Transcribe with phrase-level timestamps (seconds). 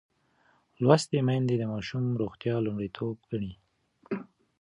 [0.81, 3.53] لوستې میندې د ماشوم روغتیا لومړیتوب ګڼي.